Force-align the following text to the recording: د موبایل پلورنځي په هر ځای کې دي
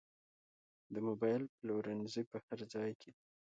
د 0.93 0.95
موبایل 1.07 1.43
پلورنځي 1.57 2.23
په 2.31 2.37
هر 2.45 2.59
ځای 2.73 2.91
کې 3.01 3.09
دي 3.15 3.23